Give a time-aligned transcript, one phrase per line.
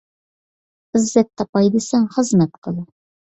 [0.99, 2.81] ئىززەت تاپاي دىسەڭ خىزمەت قىل.